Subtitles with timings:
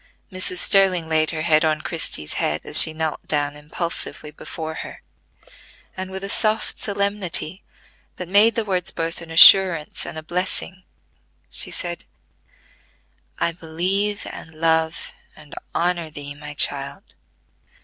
[0.31, 0.57] Mrs.
[0.57, 5.03] Sterling laid her hand on Christie's head, as she knelt down impulsively before her,
[5.95, 7.63] and with a soft solemnity
[8.15, 10.85] that made the words both an assurance and a blessing,
[11.51, 12.05] she said:
[13.37, 17.03] "I believe and love and honor thee, my child.